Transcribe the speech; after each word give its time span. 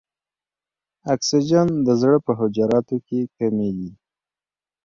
اکسیجن 1.13 1.67
د 1.85 1.87
زړه 2.01 2.17
په 2.25 2.31
حجراتو 2.39 2.97
کې 3.07 3.19
کمیږي. 3.37 3.91